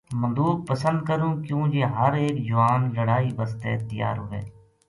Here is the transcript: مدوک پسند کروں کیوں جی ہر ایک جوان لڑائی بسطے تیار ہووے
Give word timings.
مدوک 0.19 0.57
پسند 0.67 0.99
کروں 1.07 1.33
کیوں 1.43 1.65
جی 1.71 1.83
ہر 1.97 2.13
ایک 2.21 2.35
جوان 2.47 2.81
لڑائی 2.95 3.29
بسطے 3.37 3.71
تیار 3.89 4.17
ہووے 4.21 4.41